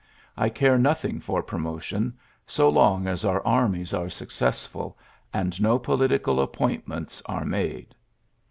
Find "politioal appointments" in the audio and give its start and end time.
5.77-7.21